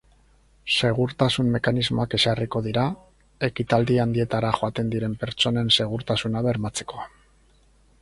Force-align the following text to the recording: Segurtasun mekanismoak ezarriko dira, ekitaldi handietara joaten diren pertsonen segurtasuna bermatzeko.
Segurtasun 0.77 1.51
mekanismoak 1.55 2.15
ezarriko 2.19 2.63
dira, 2.69 2.87
ekitaldi 3.49 4.01
handietara 4.07 4.53
joaten 4.59 4.93
diren 4.97 5.17
pertsonen 5.25 5.73
segurtasuna 5.81 6.47
bermatzeko. 6.51 7.09